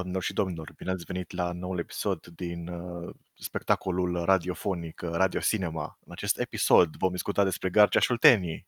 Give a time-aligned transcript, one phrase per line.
[0.00, 5.40] Domnilor și domnilor, bine ați venit la noul episod din uh, spectacolul radiofonic uh, Radio
[5.40, 5.98] Cinema.
[6.04, 8.66] În acest episod vom discuta despre Garcia Șultenii.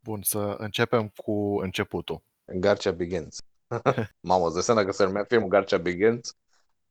[0.00, 2.22] Bun, să începem cu începutul.
[2.44, 3.38] Garcia Begins.
[4.28, 6.36] Mamă, îți dai că se numea filmul Garcia Begins?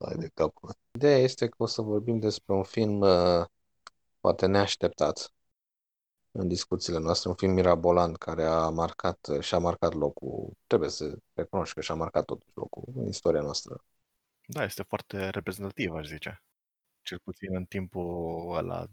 [0.06, 0.70] Hai de capul.
[0.92, 3.46] Ideea este că o să vorbim despre un film uh,
[4.20, 5.32] poate neașteptat
[6.32, 11.73] în discuțiile noastre, un film mirabolant care a marcat și-a marcat locul, trebuie să recunoști
[11.73, 13.84] că și-a marcat totuși locul în istoria noastră.
[14.45, 16.44] Da, este foarte reprezentativ, aș zice.
[17.02, 18.89] Cel puțin în timpul ăla 2000-2001.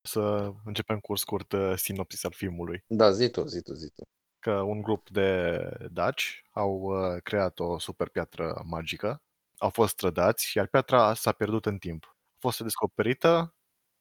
[0.00, 2.84] Să începem cu scurt uh, sinopsis al filmului.
[2.86, 4.02] Da, zi tu, zi tu, zi tu.
[4.38, 5.58] Că un grup de
[5.90, 9.22] daci au uh, creat o super piatră magică,
[9.58, 12.04] au fost trădați, iar piatra s-a pierdut în timp.
[12.06, 13.54] A fost descoperită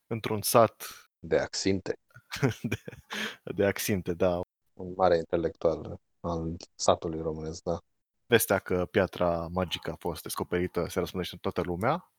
[0.08, 0.88] într-un sat
[1.24, 2.00] De Axinte,
[2.72, 2.78] de,
[3.44, 4.42] de Axinte, da.
[4.74, 7.80] un mare intelectual al satului românesc, da.
[8.26, 12.12] Vestea că piatra magică a fost descoperită se răspândește în toată lumea.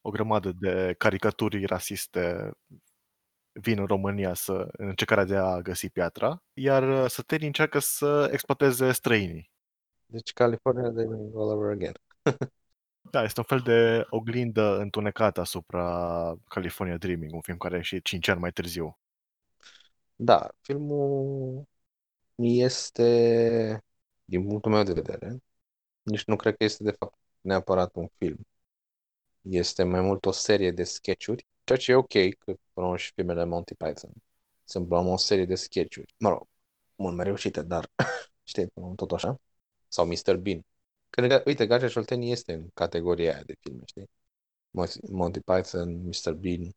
[0.00, 2.50] O grămadă de caricaturi rasiste
[3.52, 8.28] vin în România să, în încercarea de a găsi piatra, iar uh, sătenii încearcă să
[8.32, 9.50] exploateze străinii.
[10.06, 11.00] Deci California de
[11.34, 11.94] all over again.
[13.10, 18.04] Da, este un fel de oglindă întunecată asupra California Dreaming, un film care a ieșit
[18.04, 18.98] 5 ani mai târziu.
[20.16, 21.64] Da, filmul
[22.36, 23.84] este,
[24.24, 25.42] din punctul meu de vedere,
[26.02, 28.46] nici nu cred că este de fapt neapărat un film.
[29.42, 32.08] Este mai mult o serie de sketchuri, ceea ce e ok,
[32.38, 34.12] că până la urmă și filmele Monty Python
[34.64, 36.14] sunt până la urmă o serie de sketchuri.
[36.18, 36.46] Mă rog,
[36.96, 37.90] mult mai reușite, dar
[38.44, 39.40] știi, până la urmă tot așa.
[39.88, 40.36] Sau Mr.
[40.36, 40.64] Bean.
[41.10, 44.10] Că, uite, Garcia Șolteni este în categoria aia de filme, știi?
[44.70, 46.32] Monty- Monty Python, Mr.
[46.32, 46.70] Bean,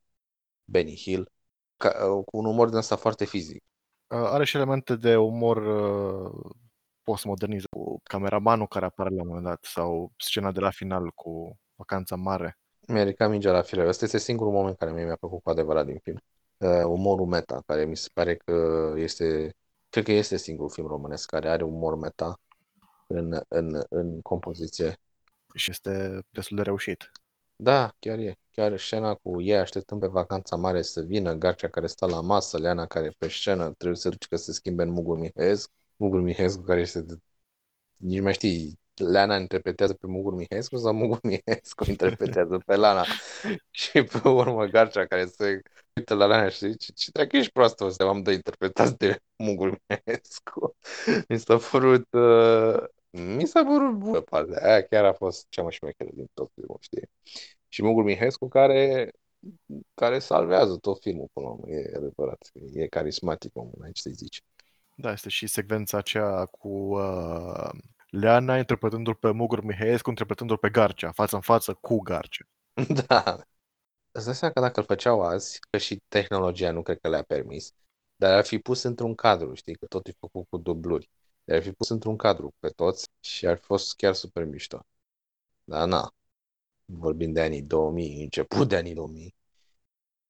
[0.65, 1.31] Benny Hill,
[1.77, 1.89] ca,
[2.25, 3.63] cu un umor din ăsta foarte fizic.
[4.07, 6.51] Uh, Are și elemente de umor uh,
[7.03, 11.57] postmodernist, cu cameramanul care apare la un moment dat, sau scena de la final cu
[11.75, 12.57] vacanța mare.
[12.87, 13.87] Mi-a ridicat mingea la filer.
[13.87, 16.17] Ăsta este singurul moment care mie mi-a plăcut cu adevărat din film.
[16.57, 18.53] Uh, umorul meta, care mi se pare că
[18.97, 19.55] este,
[19.89, 22.39] cred că este singurul film românesc care are umor meta
[23.13, 24.97] în, în, în compoziție.
[25.53, 27.11] Și este destul de reușit.
[27.55, 28.37] Da, chiar e.
[28.51, 32.57] Chiar scena cu ei așteptând pe vacanța mare să vină, Garcia care stă la masă,
[32.57, 35.71] Leana care e pe scenă, trebuie să duci că se schimbe în Mugur Mihaescu.
[35.95, 37.15] Mugur Mihaescu care este de...
[37.97, 43.05] Nici nu mai știi, Leana interpretează pe Mugur Mihaescu sau Mugur Mihaescu interpretează pe Lana.
[43.71, 45.61] și pe urmă Garcia care se
[45.93, 49.19] uită la Leana și zice, ce dracu ești proastă, o să am doi interpretați de
[49.35, 50.75] Mugur Mihaescu.
[51.29, 52.07] Mi s-a părut...
[52.11, 52.83] Uh...
[53.17, 56.77] Mi s-a părut bună partea aia, chiar a fost cea mai șmecheră din tot filmul,
[56.79, 57.09] știi?
[57.67, 59.11] Și Mugur Mihescu care,
[59.93, 62.51] care salvează tot filmul până la urmă, e adevărat.
[62.73, 64.41] E carismatic omul, aici să zici.
[64.95, 67.69] Da, este și secvența aceea cu uh,
[68.09, 72.45] Leana interpretându-l pe Mugur Mihaescu, interpretându-l pe Garcia, față în față cu Garcia.
[73.07, 73.43] Da.
[74.11, 77.23] Îți dai seama că dacă îl făceau azi, că și tehnologia nu cred că le-a
[77.23, 77.73] permis,
[78.15, 81.09] dar ar fi pus într-un cadru, știi, că tot e făcut cu dubluri.
[81.43, 84.85] Dar ar fi pus într-un cadru pe toți și ar fi fost chiar super mișto.
[85.63, 86.13] Dar na,
[86.85, 89.35] vorbim de anii 2000, început de anii 2000,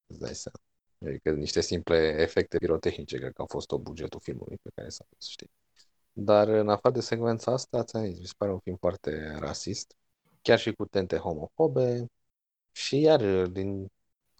[0.07, 0.59] îți dai seama.
[1.05, 5.05] Adică niște simple efecte pirotehnice, cred că au fost tot bugetul filmului pe care s-a
[5.09, 5.49] pus, știi.
[6.13, 9.95] Dar în afară de secvența asta, ți-am zis, mi se pare un film foarte rasist,
[10.41, 12.05] chiar și cu tente homofobe
[12.71, 13.87] și iar din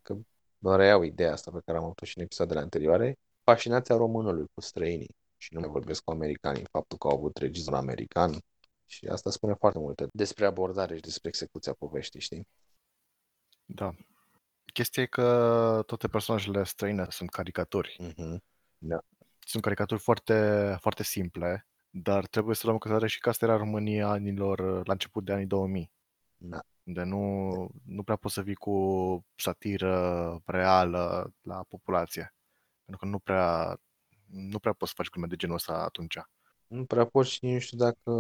[0.04, 0.18] că
[0.58, 4.62] mă reiau ideea asta pe care am avut și în episoadele anterioare, fascinația românului cu
[4.62, 8.38] străinii și nu mai vorbesc cu americanii, faptul că au avut regizor american
[8.86, 12.48] și asta spune foarte multe despre abordare și despre execuția poveștii, știi?
[13.66, 13.96] Da.
[14.74, 17.96] Chestia e că toate personajele străine sunt caricaturi.
[18.00, 18.44] Mhm.
[18.78, 19.00] Da.
[19.40, 23.58] Sunt caricaturi foarte, foarte simple, dar trebuie să luăm în considerare și că asta era
[23.58, 25.92] România anilor, la început de anii 2000.
[26.38, 26.60] Da.
[26.84, 27.50] Unde nu,
[27.86, 32.34] nu prea poți să vii cu satiră reală la populație.
[32.86, 33.80] Pentru că nu prea,
[34.34, 36.18] nu prea poți să faci glume de genul ăsta atunci.
[36.68, 38.12] Nu prea pot și nici nu știu dacă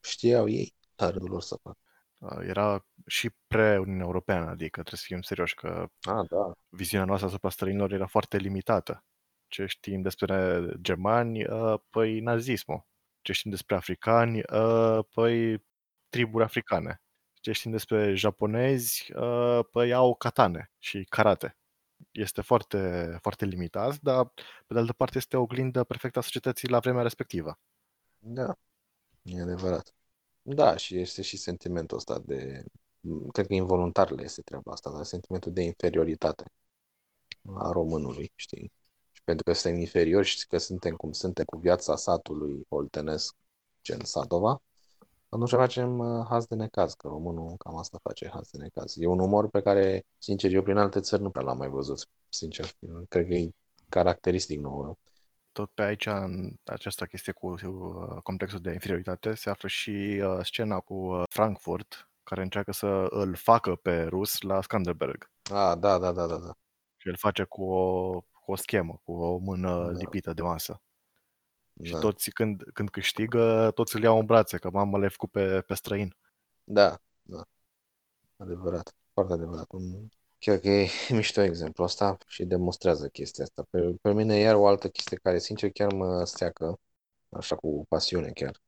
[0.00, 1.78] știau ei la rândul lor să facă.
[2.18, 6.52] Uh, Era și pre-Uniunea Europeană, adică trebuie să fim serioși că Ah, da.
[6.68, 9.04] viziunea noastră asupra străinilor era foarte limitată.
[9.48, 12.86] Ce știm despre germani, uh, păi nazismul.
[13.20, 15.64] Ce știm despre africani, uh, păi
[16.08, 17.02] triburi africane.
[17.34, 21.56] Ce știm despre japonezi, uh, păi au katane și karate.
[22.10, 24.24] Este foarte, foarte limitat, dar
[24.66, 27.58] pe de altă parte este o oglindă perfectă a societății la vremea respectivă.
[28.18, 28.56] Da,
[29.22, 29.94] e adevărat.
[30.42, 32.64] Da, și este și sentimentul ăsta de,
[33.32, 36.44] cred că involuntar le este treaba asta, dar sentimentul de inferioritate
[37.54, 38.72] a românului, știi?
[39.12, 43.34] Și pentru că suntem inferiori și că suntem cum suntem cu viața satului oltenesc,
[43.82, 44.62] gen Sadova,
[45.34, 48.96] atunci facem uh, haz de necaz, că românul cam asta face, haz de necaz.
[48.96, 52.08] E un umor pe care, sincer, eu prin alte țări nu prea l-am mai văzut,
[52.28, 52.66] sincer.
[53.08, 53.50] Cred că e
[53.88, 54.98] caracteristic nou.
[55.52, 59.90] Tot pe aici, în această chestie cu uh, complexul de inferioritate, se află și
[60.24, 65.30] uh, scena cu uh, Frankfurt, care încearcă să îl facă pe rus la Skanderberg.
[65.42, 66.52] Ah, da, da, da, da, da.
[66.96, 69.90] Și îl face cu o, cu o schemă, cu o mână da.
[69.90, 70.82] lipită de masă.
[71.82, 71.98] Și Da.
[71.98, 75.74] toți, când, când câștigă, toți îl iau în brațe, că mamă le-ai făcut pe, pe
[75.74, 76.16] străin.
[76.64, 77.44] Da, da.
[78.36, 78.94] Adevărat.
[79.12, 79.66] Foarte adevărat.
[79.72, 80.08] Un...
[80.38, 83.66] Chiar că e mișto exemplu ăsta și demonstrează chestia asta.
[83.70, 86.80] Pe, pe mine iar o altă chestie care, sincer, chiar mă steacă,
[87.28, 88.60] așa cu pasiune chiar,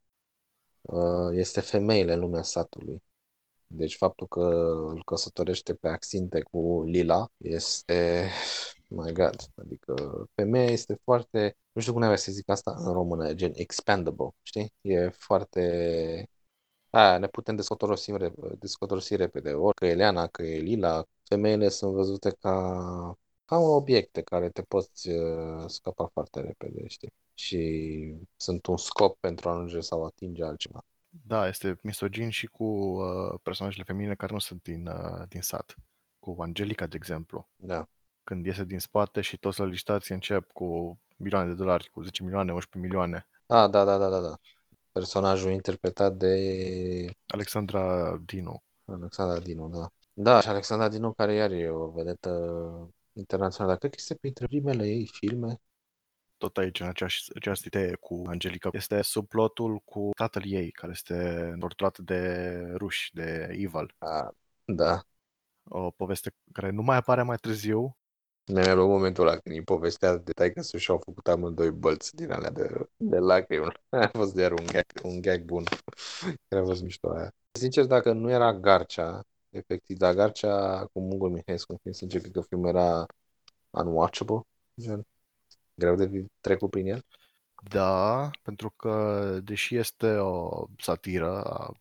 [0.81, 3.03] uh, este femeile în lumea satului.
[3.67, 4.41] Deci faptul că
[4.89, 8.29] îl căsătorește pe Axinte cu Lila este,
[8.95, 9.95] my God, adică
[10.35, 14.73] femeia este foarte, nu știu cum avea să zic asta în română, gen expandable, știi?
[14.81, 16.29] E foarte,
[16.91, 21.69] aia, ne putem descotorosi, rep- descotorosi repede, ori că e Eleana, că e Lila, femeile
[21.69, 22.51] sunt văzute ca,
[23.45, 27.13] ca un obiecte care te poți uh, scăpa foarte repede, știi?
[27.35, 30.85] Și sunt un scop pentru a ajunge sau atinge altceva.
[31.27, 35.75] Da, este misogin și cu uh, personajele feminine care nu sunt din, uh, din sat.
[36.19, 37.49] Cu Angelica, de exemplu.
[37.57, 37.89] Da.
[38.25, 42.53] Când iese din spate și toți solicitații încep cu milioane de dolari, cu 10 milioane,
[42.53, 43.27] 11 milioane.
[43.47, 44.39] Ah, da, da, da, da, da.
[44.93, 46.35] Personajul interpretat de
[47.27, 48.63] Alexandra Dinu.
[48.85, 49.91] Alexandra Dinu, da.
[50.13, 52.31] Da, și Alexandra Dinu, care iar e o vedetă
[53.13, 55.61] internațională, dar cred că este printre primele ei filme.
[56.37, 61.55] Tot aici, în aceeași, aceeași idee cu Angelica, este subplotul cu tatăl ei, care este
[61.59, 63.95] torturat de ruși, de Evil.
[63.99, 64.29] Ah,
[64.65, 65.03] da.
[65.69, 67.97] O poveste care nu mai apare mai târziu,
[68.47, 72.31] Mi-a luat momentul ăla când îi povestea de taică să și-au făcut amândoi bălți din
[72.31, 73.73] alea de, de lacrimi.
[73.91, 75.65] A fost iar un gag, un gag bun.
[76.49, 77.35] Care a fost mișto aia.
[77.53, 82.41] Sincer, dacă nu era Garcea, efectiv, dar Garcea cu Mungul Mihescu, fiind sincer, cred că
[82.41, 83.07] filmul era
[83.71, 84.41] unwatchable,
[84.81, 85.07] gen,
[85.75, 87.05] greu de trecut prin el.
[87.69, 91.73] Da, pentru că, deși este o satiră, a-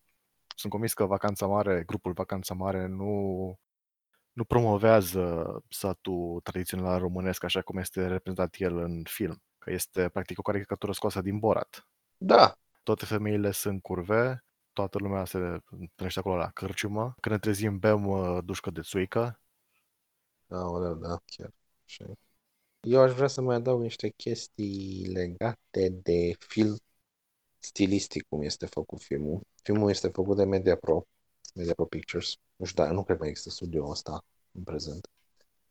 [0.55, 3.57] sunt convins că Vacanța Mare, grupul Vacanța Mare nu,
[4.33, 10.39] nu promovează satul tradițional românesc așa cum este reprezentat el în film, că este practic
[10.39, 11.87] o caricatură scoasă din Borat.
[12.17, 15.37] Da, Toate femeile sunt curve, toată lumea se
[15.69, 17.15] întâlnește acolo la cârciumă.
[17.19, 19.39] Când ne trezim, bem uh, dușcă de țuică.
[20.47, 21.53] Aoleu, da, chiar.
[21.85, 22.03] Și...
[22.79, 26.77] Eu aș vrea să mai adaug niște chestii legate de film
[27.59, 29.41] stilistic, cum este făcut filmul.
[29.61, 31.07] Filmul este făcut de MediaPro,
[31.53, 32.35] MediaPro Pictures.
[32.63, 35.09] Nu știu, dar nu cred că mai există studioul ăsta în prezent.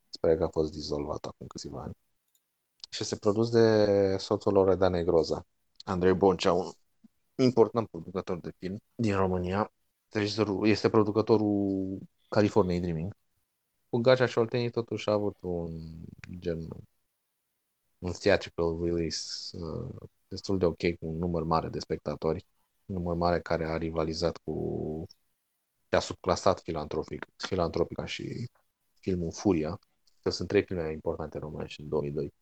[0.08, 1.96] Sper că a fost dizolvat acum câțiva ani.
[2.90, 5.46] Și este produs de soțul Loredana Negroza,
[5.84, 6.70] Andrei Boncea, un
[7.34, 9.72] important producător de film din România.
[10.08, 11.98] Regizorul este producătorul
[12.28, 13.16] Californiei Dreaming.
[13.88, 15.70] Cu Gacea Șoltenii totuși a avut un
[16.38, 16.68] gen
[17.98, 22.46] un theatrical release uh, destul de ok cu un număr mare de spectatori,
[22.86, 25.06] un număr mare care a rivalizat cu
[25.92, 28.50] și a subclasat filantropic, filantropica și
[29.00, 29.78] filmul Furia,
[30.22, 32.32] că sunt trei filme importante românești în 2002,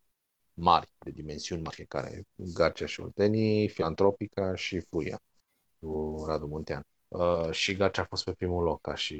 [0.55, 5.21] mari, de dimensiuni mari, care Garcea și Oltenii, Filantropica și Furia,
[5.81, 6.87] cu Radu Muntean.
[7.09, 9.17] Uh, și Garcea a fost pe primul loc ca și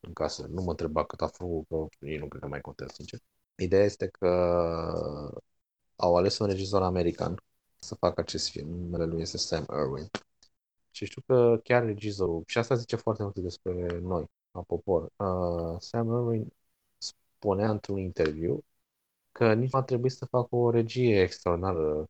[0.00, 0.46] în casă.
[0.46, 3.18] Nu mă întreba cât a făcut, că ei nu cred că mai contează, sincer.
[3.56, 4.28] Ideea este că
[5.96, 7.42] au ales un regizor american
[7.78, 8.68] să facă acest film.
[8.68, 10.08] Numele lui este Sam Irwin.
[10.92, 15.76] Și știu că chiar regizorul, și asta zice foarte mult despre noi, ca popor, uh,
[15.78, 16.52] Sam Irwin
[16.98, 18.64] spunea într-un interviu
[19.32, 22.08] că nici nu a trebuit să facă o regie extraordinară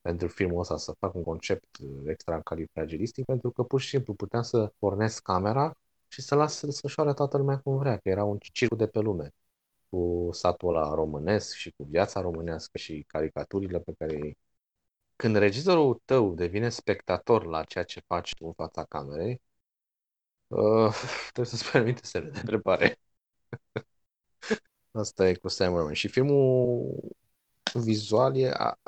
[0.00, 4.42] pentru filmul ăsta, să fac un concept extra califragilistic, pentru că pur și simplu puteam
[4.42, 5.74] să pornesc camera
[6.08, 9.00] și să las să desfășoare toată lumea cum vrea, că era un circ de pe
[9.00, 9.30] lume
[9.88, 14.36] cu satul ăla românesc și cu viața românească și caricaturile pe care
[15.22, 19.40] când regizorul tău devine spectator la ceea ce faci tu în fața camerei,
[20.46, 20.94] uh,
[21.32, 22.98] trebuie să-ți permite să de întrebare.
[24.90, 25.92] Asta e cu Sam Irwin.
[25.94, 26.94] Și filmul
[27.74, 28.78] vizual e, a,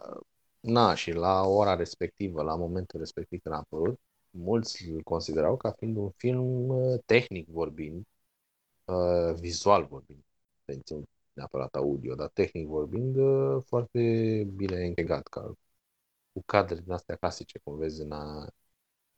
[0.61, 4.01] na, și la ora respectivă, la momentul respectiv când a apărut,
[4.31, 8.07] mulți îl considerau ca fiind un film uh, tehnic vorbind,
[8.85, 10.25] uh, vizual vorbind,
[10.63, 13.99] atenție, neapărat audio, dar tehnic vorbind, uh, foarte
[14.57, 15.55] bine închegat, ca,
[16.35, 18.49] cu cadre din astea clasice, cum vezi în a,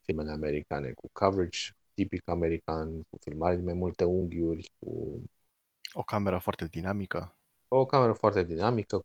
[0.01, 1.59] filmele americane, cu coverage
[1.93, 5.21] tipic american, cu filmare din mai multe unghiuri, cu
[5.93, 7.35] O cameră foarte dinamică.
[7.67, 9.03] o cameră foarte dinamică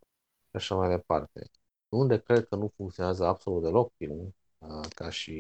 [0.51, 1.51] și așa mai departe.
[1.89, 5.39] Unde cred că nu funcționează absolut deloc filmul uh, ca și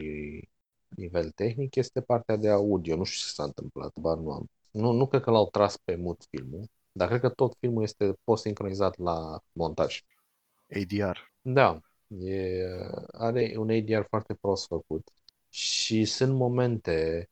[0.88, 2.96] nivel tehnic este partea de audio.
[2.96, 4.50] Nu știu ce s-a întâmplat, bar nu am.
[4.70, 8.14] Nu, nu cred că l-au tras pe mut filmul, dar cred că tot filmul este
[8.24, 10.02] post-sincronizat la montaj.
[10.76, 11.18] ADR.
[11.42, 11.80] Da,
[12.20, 12.64] e,
[13.12, 15.08] are un ADR foarte prost făcut
[15.48, 17.28] și sunt momente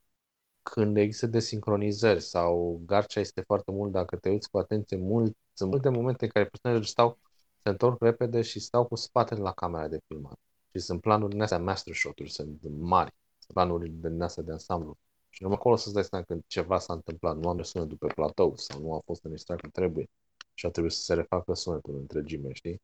[0.63, 5.71] când există desincronizări sau garcea este foarte mult, dacă te uiți cu atenție mult, sunt
[5.71, 7.19] multe momente în care personajele stau,
[7.63, 10.39] se întorc repede și stau cu spatele la camera de filmat.
[10.75, 13.15] Și sunt planuri din astea master shot-uri, sunt mari,
[13.55, 14.99] planuri din astea de ansamblu.
[15.29, 18.57] Și numai acolo să-ți dai seama când ceva s-a întâmplat, nu am sunetul pe platou
[18.57, 20.09] sau nu a fost înregistrat cum trebuie
[20.55, 22.81] și a trebuit să se refacă sunetul în întregime, știi?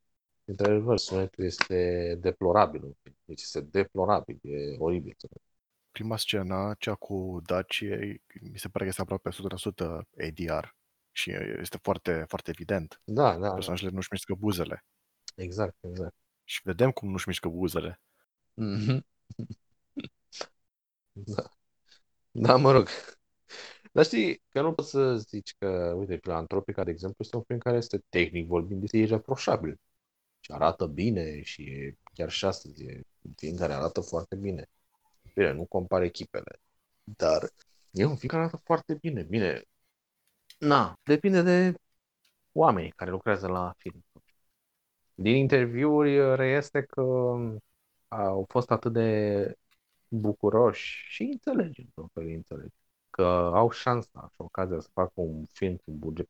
[0.49, 2.97] Într-adevăr, sunetul este deplorabil.
[3.25, 5.17] Deci este deplorabil, e oribil.
[5.91, 10.75] Prima scenă, cea cu Dacie, mi se pare că este aproape 100% ADR
[11.13, 13.01] și este foarte, foarte evident.
[13.05, 13.39] Da, da.
[13.39, 13.53] da.
[13.53, 14.85] Personajele nu-și mișcă buzele.
[15.35, 16.15] Exact, exact.
[16.45, 18.01] Și vedem cum nu-și mișcă buzele.
[18.63, 19.01] Mm-hmm.
[21.35, 21.51] da.
[22.31, 22.89] Da, mă rog.
[23.93, 27.59] Dar știi că nu poți să zici că, uite, Filantropica, de exemplu, este un film
[27.59, 29.81] care este tehnic vorbind, este irreproșabil.
[30.47, 34.69] Și arată bine și e, chiar și astăzi e un film care arată foarte bine.
[35.35, 36.61] Bine, nu compar echipele,
[37.05, 37.51] dar
[37.91, 39.23] e un film care arată foarte bine.
[39.23, 39.63] Bine,
[40.59, 41.75] na, depinde de
[42.53, 44.05] oamenii care lucrează la film.
[45.15, 47.03] Din interviuri reiese că
[48.09, 49.59] au fost atât de
[50.09, 52.75] bucuroși și înțelegi, într-un fel înțelegi,
[53.11, 53.25] că
[53.55, 56.29] au șansa și ocazia să facă un film cu buget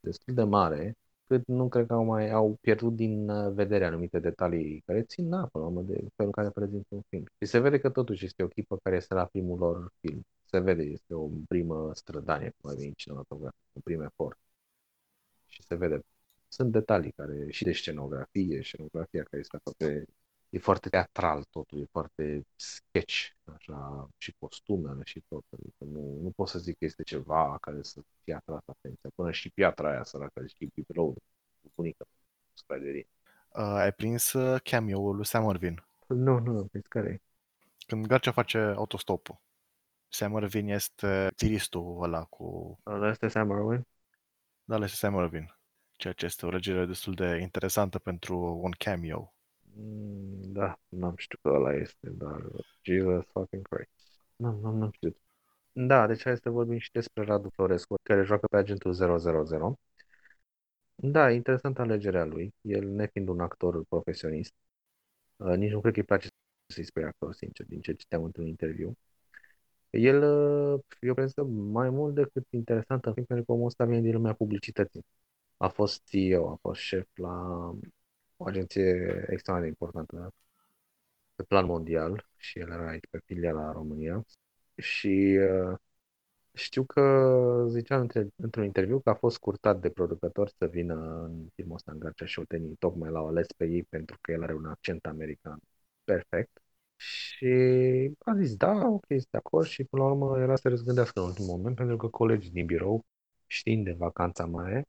[0.00, 0.96] destul de mare,
[1.30, 5.28] cât nu cred că au mai au pierdut din uh, vedere anumite detalii care țin
[5.28, 7.24] la până la de felul în care prezintă un film.
[7.40, 10.26] Și se vede că totuși este o echipă care este la primul lor film.
[10.44, 14.38] Se vede, este o primă strădanie, cum ai venit cinematografic, un prim efort.
[15.46, 16.00] Și se vede.
[16.48, 20.04] Sunt detalii care și de scenografie, scenografia care este aproape
[20.50, 25.44] e foarte teatral totul, e foarte sketch, așa, și costumele și tot.
[25.50, 29.10] Adică nu, nu pot să zic că este ceva care să fie atras atenția.
[29.14, 31.16] Până și piatra aia săracă, și Keep Road,
[31.74, 32.04] bunica,
[32.52, 33.06] Spiderin.
[33.48, 35.84] Uh, ai prins uh, cameo-ul lui Sam Irvin?
[36.06, 37.22] Nu, nu, nu, prins care
[37.86, 39.40] Când Garcia face autostopul.
[40.08, 42.78] Sam Irvin este tiristul ăla cu...
[42.86, 43.86] Ăla este Sam Irvin?
[44.64, 45.54] Da, ăla este Sam Irvin.
[45.96, 49.34] Ceea ce este o regire destul de interesantă pentru un cameo.
[49.74, 52.42] Mm, da, n-am știut că ăla este, dar
[52.82, 53.90] Jesus fucking Christ.
[54.36, 55.16] Nu, nu, n-am știut.
[55.72, 59.78] Da, deci hai să vorbim și despre Radu Florescu, care joacă pe agentul 000.
[60.94, 64.54] Da, interesantă alegerea lui, el nefiind un actor profesionist.
[65.36, 66.28] Uh, nici nu cred că îi place
[66.66, 68.96] să-i spui actor, sincer, din ce citeam într-un interviu.
[69.90, 74.12] El uh, e o prezență mai mult decât interesantă, pentru că omul ăsta vine din
[74.12, 75.04] lumea publicității.
[75.56, 77.74] A fost CEO, a fost șef la
[78.40, 80.32] o agenție extrem de importantă
[81.34, 84.24] pe plan mondial și el era aici pe filiala România.
[84.76, 85.78] Și uh,
[86.52, 91.46] știu că zicea între, într-un interviu că a fost scurtat de producător să vină în
[91.54, 94.54] filmul ăsta în Garcea și Oltenii, tocmai l-au ales pe ei pentru că el are
[94.54, 95.58] un accent american
[96.04, 96.62] perfect.
[96.96, 97.46] Și
[98.18, 99.66] a zis da, ok, este de acord.
[99.66, 103.04] Și până la urmă era să răzgândească în ultimul moment pentru că colegii din birou
[103.46, 104.88] știind de vacanța mare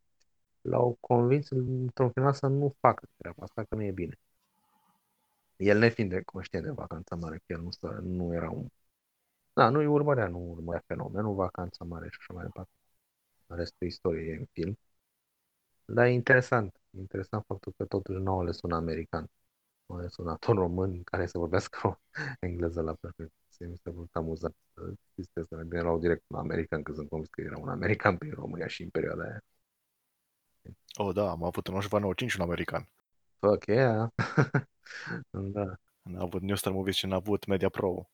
[0.62, 4.20] l-au convins într-un final să nu facă treaba asta, că nu e bine.
[5.58, 7.70] El nefiind de conștient de vacanța mare, că el nu,
[8.02, 8.68] nu era un...
[9.54, 12.72] Da, nu-i urmărea, nu urmărea fenomenul, vacanța mare și așa mai departe.
[13.48, 14.78] Restul istoriei e în film.
[15.86, 16.76] Dar e interesant.
[16.92, 19.30] E interesant faptul că totuși nu au ales un american.
[19.86, 22.00] Au ales un actor român care să vorbească
[22.40, 23.32] engleză la perfect.
[23.50, 27.42] Se mi se părut amuzant să să erau direct un american, că sunt convins că
[27.42, 29.42] era un american prin România și în perioada aia.
[30.98, 32.90] Oh, da, am avut în 95 un american.
[33.40, 34.10] Fuck yeah!
[35.56, 35.76] da.
[36.02, 38.10] N-a avut New Star Movies și n-a avut Media Pro.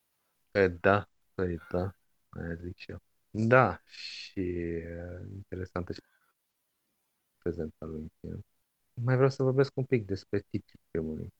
[0.51, 1.95] E, da, păi da,
[2.29, 3.01] mai zic și eu.
[3.29, 6.01] Da, și uh, interesantă și
[7.37, 8.45] prezența lui în film.
[8.93, 11.33] Mai vreau să vorbesc un pic despre titlul filmului.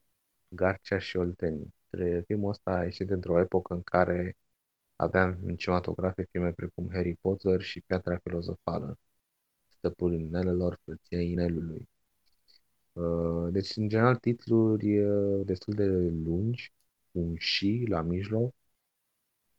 [0.48, 1.74] Garcia și Olteni.
[2.26, 4.38] Filmul ăsta a ieșit într-o epocă în care
[4.96, 8.98] aveam în cinematografe filme precum Harry Potter și Piatra Filozofală
[9.88, 11.88] stăpânul inelelor, frăția inelului.
[12.94, 15.86] Uh, deci, în general, titluri uh, destul de
[16.26, 16.74] lungi,
[17.12, 18.54] un și la mijloc,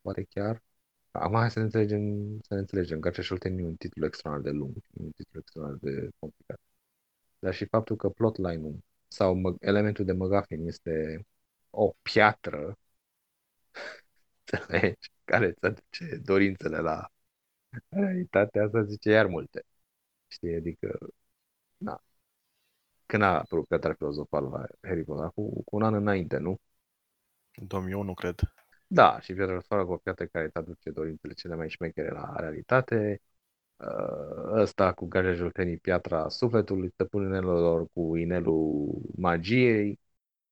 [0.01, 0.63] poate chiar.
[1.11, 2.01] Acum hai să ne înțelegem,
[2.41, 2.99] să ne înțelegem.
[2.99, 6.59] Garcia Șolten e un titlu extraordinar de lung, e un titlu extraordinar de complicat.
[7.39, 11.25] Dar și faptul că plotline-ul sau elementul de McGuffin este
[11.69, 12.77] o piatră
[15.25, 17.09] care îți aduce dorințele la
[17.89, 19.65] realitatea asta, zice iar multe.
[20.29, 20.97] Știi, adică,
[21.77, 22.03] na.
[23.05, 25.29] Când a apărut Piatra Filozofală la Harry Potter?
[25.35, 26.59] Cu, cu un an înainte, nu?
[27.61, 28.39] În 2001, cred.
[28.87, 32.35] Da, și Viața fără cu o piatră care îți aduce dorințele cele mai șmechere la
[32.37, 33.21] realitate.
[33.77, 39.99] Uh, Ăsta cu care jucănii piatra sufletului, stăpânelor cu inelul magiei.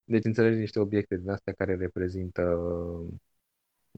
[0.03, 2.41] Deci înțelegi niște obiecte din astea care reprezintă...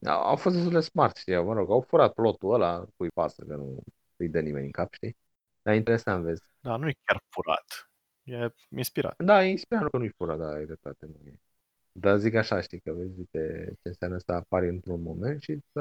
[0.04, 3.44] Au au fost destul de smart, știi, mă rog, au furat plotul ăla, cui pasă,
[3.48, 3.82] că nu
[4.16, 5.16] îi dă nimeni în cap, știi?
[5.62, 6.42] Dar e interesant, vezi.
[6.60, 7.90] Da, nu e chiar furat.
[8.22, 9.22] E inspirat.
[9.22, 11.40] Da, e inspirant că nu-i furat, da, ai dreptate, nu e.
[11.92, 15.80] Dar zic așa, știi, că vezi, uite, ce înseamnă să apari într-un moment și să...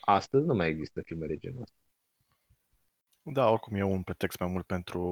[0.00, 1.76] Astăzi nu mai există filme de genul ăsta.
[3.22, 5.02] Da, oricum e un pretext mai mult pentru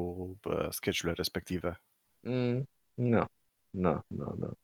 [0.44, 1.82] uh, sketchurile respective.
[2.20, 3.24] Mm, nu,
[3.70, 4.58] nu, nu, nu.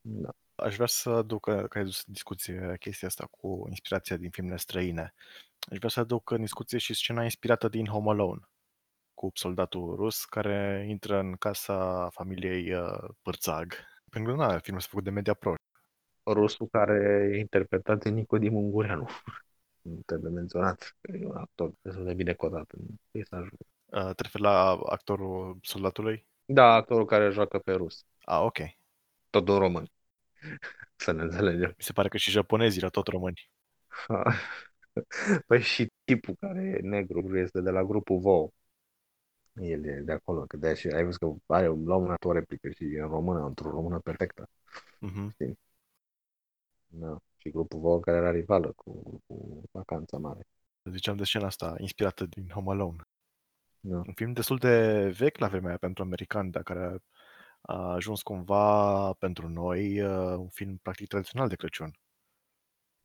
[0.00, 0.30] Nu.
[0.54, 4.56] Aș vrea să aduc, că ai dus în discuție chestia asta cu inspirația din filmele
[4.56, 5.14] străine.
[5.68, 8.40] Aș vrea să aduc în discuție și scena inspirată din Home Alone,
[9.14, 13.74] cu soldatul rus care intră în casa familiei uh, Pârțag.
[14.10, 15.54] Pentru că nu, filmul s-a făcut de Media Pro.
[16.26, 19.08] Rusul care e interpretat de Nicodim Ungureanu.
[19.80, 20.96] Nu trebuie menționat.
[21.00, 23.56] E un actor destul de bine cotat în peisajul.
[23.84, 26.26] Uh, te referi la actorul soldatului?
[26.44, 28.04] Da, actorul care joacă pe rus.
[28.18, 28.58] Ah, ok.
[29.30, 29.90] Tot un român.
[30.96, 31.68] Să ne înțelegem.
[31.68, 33.50] Mi se pare că și japonezii erau tot români.
[35.46, 38.52] Păi și tipul care e negru este de la grupul VO.
[39.52, 42.70] El e de acolo, că de și ai văzut că are la un o replică
[42.70, 44.48] și e în română, într-o română perfectă.
[44.98, 45.36] Mhm.
[46.86, 47.16] Da.
[47.36, 50.46] Și grupul VO care era rivală cu grupul Vacanța Mare.
[50.90, 53.02] Ziceam de scena asta inspirată din Home Alone.
[53.80, 53.96] Da.
[53.96, 56.98] Un film destul de vechi la vremea aia pentru americani, dar care
[57.60, 61.90] a ajuns cumva pentru noi uh, un film practic tradițional de Crăciun.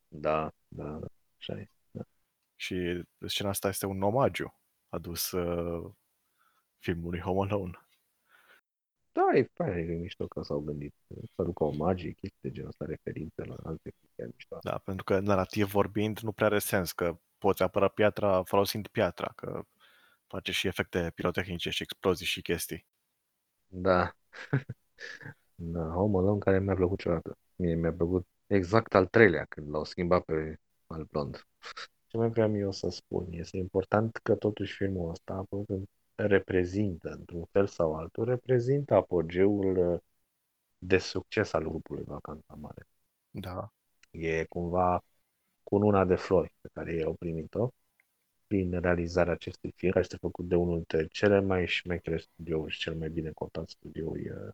[0.08, 1.08] Da, da, da.
[1.38, 1.70] Așa e.
[2.56, 4.60] Și scena asta este un omagiu
[4.90, 5.92] adus uh,
[6.78, 7.80] filmului Home Alone.
[9.12, 10.94] Da, e fain, e mișto că s-au gândit
[11.36, 14.58] să ducă omagii, chestii de genul ăsta, referințe la alte chestii e mișto.
[14.62, 19.32] Da, pentru că narrativ vorbind nu prea are sens că poți apăra piatra folosind piatra,
[19.36, 19.66] că
[20.28, 22.86] face și efecte pirotehnice și explozii și chestii.
[23.68, 24.16] Da.
[25.56, 27.22] da, Home Alone care mi-a plăcut ceva.
[27.56, 31.48] Mie mi-a plăcut exact al treilea, când l-au schimbat pe al blond.
[32.16, 33.28] Ce mai vreau eu să spun?
[33.32, 35.46] Este important că totuși filmul ăsta
[36.16, 40.00] reprezintă, într-un fel sau altul, reprezintă apogeul uh,
[40.78, 42.88] de succes al grupului Vacanța Mare.
[43.30, 43.72] Da.
[44.12, 45.04] E cumva
[45.64, 47.70] cununa de flori pe care ei au primit-o
[48.48, 52.80] prin realizarea acestui film, care este făcut de unul dintre cele mai șmechere studiouri și
[52.80, 54.54] cel mai bine cotat studiouri uh,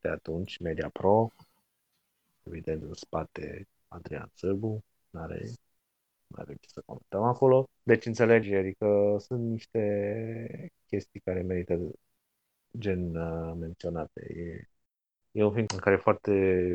[0.00, 1.30] de atunci, Media Pro.
[2.42, 5.50] Evident, în spate Adrian Sârbu, n-are,
[6.30, 7.68] n-are ce să comentăm acolo.
[7.82, 11.90] Deci înțelegi, adică sunt niște chestii care merită
[12.78, 14.20] gen uh, menționate.
[14.34, 14.68] E,
[15.32, 16.32] e un film în care foarte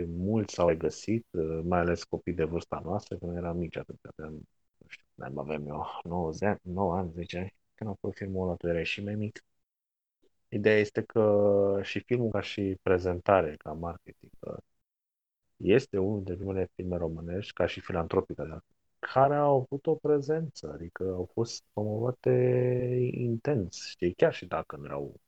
[0.09, 4.33] mulți s-au regăsit, uh, mai ales copii de vârsta noastră, când eram mici atunci, aveam,
[4.77, 8.47] nu știu, mai avem eu 9, ani, 9 ani, 10 ani, când a fost filmul
[8.47, 9.43] ăla, tu erai și mai mic.
[10.49, 14.57] Ideea este că și filmul ca și prezentare, ca marketing, că
[15.57, 18.63] este unul dintre primele filme românești, ca și filantropică, dar
[19.13, 22.29] care au avut o prezență, adică au fost promovate
[23.11, 25.19] intens, știi, chiar și dacă nu erau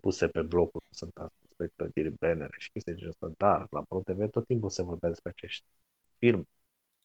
[0.00, 1.12] puse pe blocuri, sunt
[1.56, 5.08] pe clădiri bannere și chestii de genul ăsta, dar la ProTV tot timpul se vorbea
[5.08, 5.64] despre acești
[6.18, 6.48] film,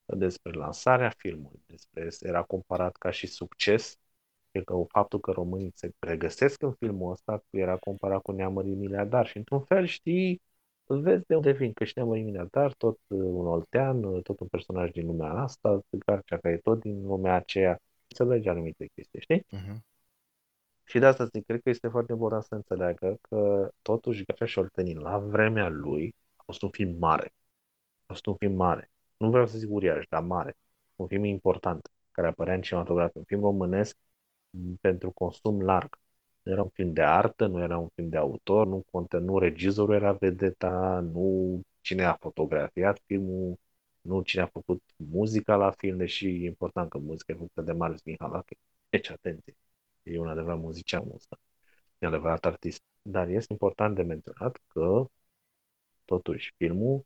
[0.06, 3.97] despre lansarea filmului, despre era comparat ca și succes,
[4.52, 9.28] cred că faptul că românii se regăsesc în filmul ăsta era comparat cu Neamării Miliardar
[9.28, 10.41] și într-un fel știi,
[10.88, 14.91] îl vezi de unde vin, că și Neamării Miliardar, tot un oltean, tot un personaj
[14.91, 19.45] din lumea asta, Garcea care e tot din lumea aceea, înțelege anumite chestii, știi?
[19.45, 19.78] Uh-huh.
[20.84, 24.60] Și de asta zic, cred că este foarte important să înțeleagă că totuși Gafea și
[24.60, 27.34] Oltenii la vremea lui a fost un film mare.
[28.00, 28.91] A fost un film mare.
[29.17, 30.58] Nu vreau să zic uriaș, dar mare.
[30.95, 33.19] Un film important, care apărea în cinematografie.
[33.19, 33.97] Un film românesc
[34.82, 35.97] pentru consum larg.
[36.48, 39.40] Nu era un film de artă, nu era un film de autor, nu contă, nu
[39.40, 43.60] regizorul era vedeta, nu cine a fotografiat filmul,
[44.02, 47.72] nu cine a făcut muzica la film, deși e important că muzica e făcută de
[47.72, 48.58] Marius Mihalache.
[48.90, 49.58] Deci, atenție
[50.04, 51.40] e un adevărat muzician ăsta,
[52.00, 52.82] e un adevărat artist.
[53.02, 55.06] Dar este important de menționat că,
[56.06, 57.06] totuși, filmul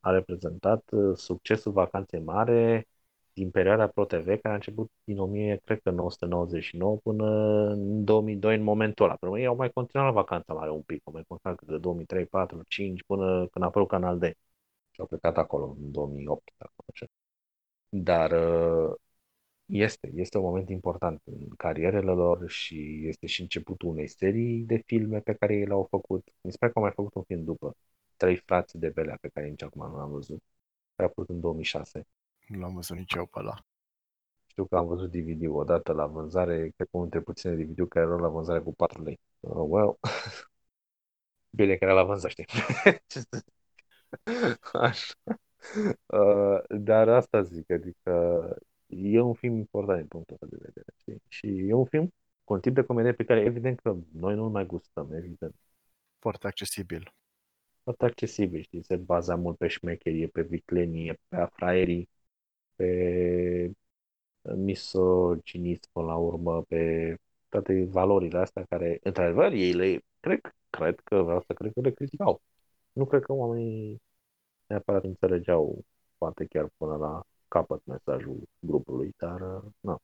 [0.00, 2.88] a reprezentat uh, succesul Vacanței Mare
[3.36, 7.24] din perioada ProTV, care a început din 1999 până
[7.70, 9.16] în 2002, în momentul ăla.
[9.16, 12.26] Pentru ei au mai continuat la Vacanța Mare un pic, au mai continuat de 2003,
[12.26, 14.22] 4, 5, până când a apărut Canal D.
[14.90, 16.50] Și au plecat acolo, în 2008,
[16.92, 17.06] așa.
[17.88, 18.94] Dar uh,
[19.66, 24.76] este, este un moment important în carierele lor și este și începutul unei serii de
[24.86, 26.28] filme pe care ei le-au făcut.
[26.40, 27.76] Mi se pare că au mai făcut un film după.
[28.16, 30.42] Trei frați de belea pe care nici acum nu l-am văzut.
[30.96, 32.06] Care a fost în 2006.
[32.46, 33.54] Nu l-am văzut nici eu pe ăla.
[34.46, 38.06] Știu că am văzut DVD odată la vânzare, cred că unul dintre puține DVD care
[38.06, 39.20] erau la vânzare cu 4 lei.
[39.40, 39.98] Uh, well,
[41.50, 42.46] bine că era la vânzare, știi?
[44.72, 45.14] Așa.
[46.06, 48.10] Uh, dar asta zic, adică
[48.86, 50.86] e un film important din punctul ăsta de vedere.
[50.96, 51.22] Știi?
[51.28, 52.12] Și e un film
[52.44, 55.54] cu un tip de comedie pe care evident că noi nu-l mai gustăm, evident.
[56.18, 57.12] Foarte accesibil.
[57.82, 58.82] Foarte accesibil, știi?
[58.84, 62.08] Se baza mult pe șmecherie, pe viclenie, pe afraierii,
[62.76, 63.70] pe
[64.56, 67.16] misoginism până la urmă, pe
[67.48, 71.90] toate valorile astea care, într-adevăr, ei le, cred, cred că, vreau să cred că le
[71.90, 72.42] criticau.
[72.92, 74.02] Nu cred că oamenii
[74.66, 75.84] neapărat înțelegeau
[76.18, 79.40] poate chiar până la capăt mesajul grupului, dar
[79.80, 79.98] nu.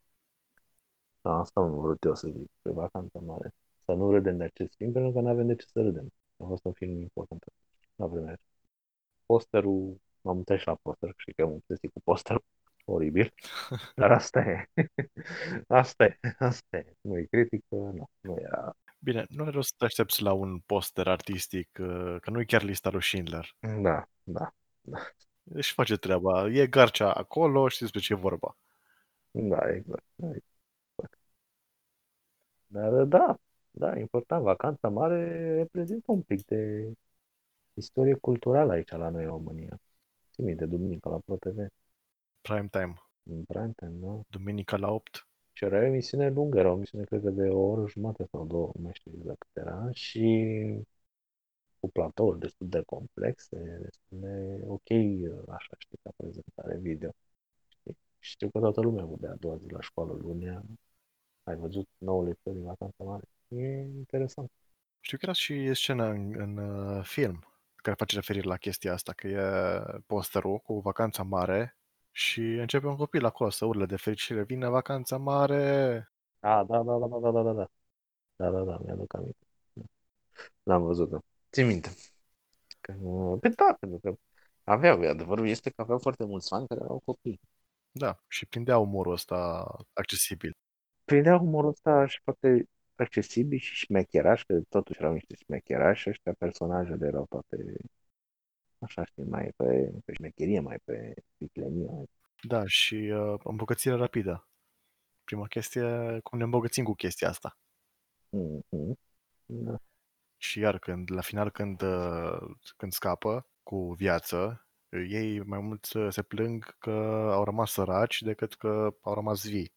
[1.21, 3.55] Da, asta nu vrut eu să zic pe vacanța mare.
[3.85, 6.13] Să nu râdem de acest film, pentru că nu avem de ce să râdem.
[6.37, 7.45] A fost un film important
[7.97, 8.37] la vremea
[9.27, 12.45] Posterul, m-am mutat și la poster, și că am obsesit cu posterul.
[12.85, 13.35] Oribil.
[13.95, 14.69] Dar asta e.
[15.67, 16.19] Asta e.
[16.39, 16.97] Asta e.
[17.01, 18.11] Nu e critică, nu.
[18.21, 22.31] Nu era Bine, nu are rost să te aștepți la un poster artistic, uh, că
[22.31, 23.57] nu e chiar lista lui Schindler.
[23.61, 24.99] Da, da, da.
[25.45, 26.49] Își face treaba.
[26.49, 28.57] E garcea acolo, știți despre ce e vorba.
[29.31, 30.05] Da, exact.
[30.15, 31.19] Da, exact.
[32.67, 33.39] Dar da,
[33.71, 34.43] da, important.
[34.43, 36.93] Vacanța mare reprezintă un pic de
[37.75, 39.81] istorie culturală aici la noi în România.
[40.33, 41.67] Țin de duminică la ProTV.
[42.43, 42.95] Prime time.
[43.23, 44.21] În prime time, da.
[44.29, 45.27] Duminica la 8.
[45.53, 48.47] Și era o emisiune lungă, era o emisiune, cred că de o oră jumate sau
[48.47, 50.27] două, nu mai știu exact cât era, și
[51.81, 54.91] cu platouri destul de complexe, destul de ok,
[55.49, 57.11] așa, știi, ca prezentare video.
[57.69, 57.97] Știi?
[58.19, 60.63] Știu că toată lumea vorbea a doua zi la școală lunea.
[61.45, 63.25] Ai văzut noul lector din vacanța mare?
[63.49, 64.51] E interesant.
[65.01, 69.13] Știu că era și scena în, în uh, film care face referire la chestia asta,
[69.13, 71.77] că e posterul cu vacanța mare
[72.13, 76.09] și începe un copil acolo să urle de fericire, vine vacanța mare.
[76.41, 77.71] A, da, da, da, da, da, da, da.
[78.37, 79.47] Da, da, da, mi-aduc aminte.
[80.63, 81.19] L-am văzut, da.
[81.53, 81.91] Țin minte.
[82.81, 82.93] Că,
[83.41, 84.15] pe da, pentru că
[84.65, 87.41] aveau, adevărul este că aveau foarte mulți fani care erau copii.
[87.91, 90.57] Da, și prindea umorul ăsta accesibil.
[91.05, 97.07] Prindea umorul ăsta și foarte accesibil și șmecheraș, că totuși erau niște șmecherași, ăștia personajele
[97.07, 97.57] erau toate
[98.83, 101.87] așa știi, mai pe, pe șmecherie, mai pe viclenie.
[101.91, 102.11] Mai...
[102.43, 104.49] Da, și uh, îmbogățire rapidă.
[105.25, 107.59] Prima chestie, cum ne îmbogățim cu chestia asta.
[108.37, 108.93] Mm-hmm.
[109.47, 109.77] Da.
[110.37, 116.23] Și iar când, la final, când, uh, când scapă cu viață, ei mai mult se
[116.23, 116.91] plâng că
[117.33, 119.73] au rămas săraci decât că au rămas vii,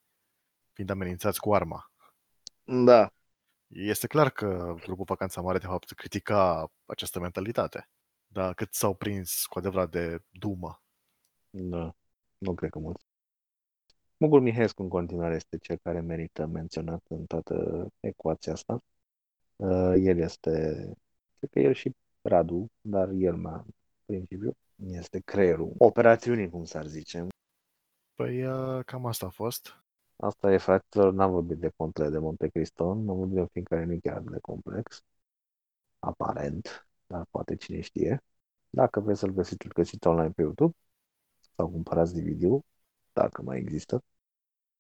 [0.74, 1.92] fiind amenințați cu arma.
[2.64, 3.14] Da.
[3.68, 7.90] Este clar că grupul Vacanța Mare, de fapt, critica această mentalitate.
[8.36, 10.82] Dar cât s-au prins cu adevărat de dumă?
[11.50, 11.96] Da,
[12.38, 13.02] nu cred că mult.
[14.18, 18.84] Mugur Mihescu în continuare este cel care merită menționat în toată ecuația asta.
[19.56, 20.52] Uh, el este,
[21.38, 23.74] cred că el și Radu, dar el mai în
[24.06, 27.28] principiu este creierul operațiunii, cum s-ar zice.
[28.16, 29.84] Păi uh, cam asta a fost.
[30.16, 33.66] Asta e, fraților, n-am vorbit de contele de Monte Cristo, am vorbit de un film
[33.66, 35.04] care nu e chiar de complex,
[36.00, 38.24] aparent, dar poate cine știe.
[38.70, 40.76] Dacă vreți să-l găsiți, îl găsiți online pe YouTube
[41.56, 42.62] sau cumpărați DVD-ul,
[43.14, 44.04] dacă mai există.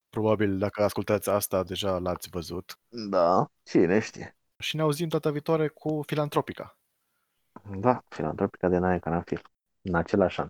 [0.09, 2.79] Probabil dacă ascultați asta, deja l-ați văzut.
[3.09, 4.37] Da, cine știe.
[4.57, 6.77] Și ne auzim data viitoare cu Filantropica.
[7.79, 9.41] Da, Filantropica de Nae Canafil.
[9.81, 10.47] În același an.